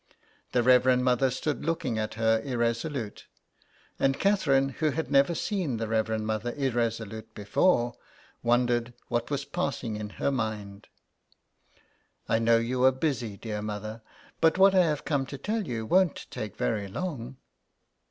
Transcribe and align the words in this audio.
The 0.51 0.63
Reverend 0.63 1.03
Mother 1.05 1.29
stood 1.29 1.63
looking 1.63 1.99
at 1.99 2.15
her, 2.15 2.41
irre 2.41 2.71
solute; 2.73 3.25
and 3.99 4.19
Catherine, 4.19 4.69
who 4.69 4.89
had 4.89 5.11
never 5.11 5.35
seen 5.35 5.77
the 5.77 5.87
Reverend 5.87 6.25
Mother 6.25 6.55
irresolute 6.57 7.35
before, 7.35 7.93
wondered 8.41 8.95
what 9.09 9.29
was 9.29 9.45
passing 9.45 9.97
in 9.97 10.09
her 10.17 10.31
mind.'' 10.31 10.87
I 12.27 12.39
know 12.39 12.57
you 12.57 12.83
are 12.83 12.91
busy, 12.91 13.37
dear 13.37 13.61
mother, 13.61 14.01
but 14.39 14.57
what 14.57 14.73
I 14.73 14.85
have 14.85 15.05
come 15.05 15.27
to 15.27 15.37
tell 15.37 15.67
you 15.67 15.85
won't 15.85 16.25
take 16.31 16.55
very 16.57 16.87
long." 16.87 17.37